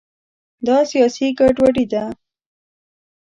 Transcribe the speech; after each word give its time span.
دا 0.65 0.77
سیاسي 0.91 1.27
ګډوډي 1.39 1.85
ده. 1.93 2.03